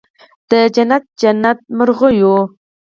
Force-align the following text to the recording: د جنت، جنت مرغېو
د 0.49 0.51
جنت، 0.75 1.03
جنت 1.21 1.59
مرغېو 1.77 2.35